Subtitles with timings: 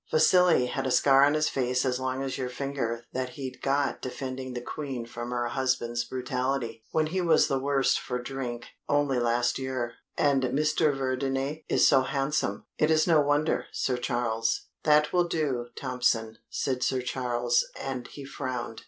[0.09, 4.01] Vasili had a scar on his face as long as your finger that he'd got
[4.01, 9.19] defending the Queen from her husband's brutality, when he was the worse for drink, only
[9.19, 9.93] last year.
[10.17, 10.91] And Mr.
[10.91, 12.65] Verdayne is so handsome.
[12.79, 18.25] It is no wonder, Sir Charles" "That will do, Tompson," said Sir Charles, and he
[18.25, 18.79] frowned.